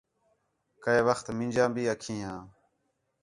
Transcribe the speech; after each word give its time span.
کَئے 0.83 1.01
وخت 1.07 1.25
مینجاں 1.37 1.69
بھی 1.75 1.83
اکھیں 1.91 2.19
ھیاں 2.21 2.39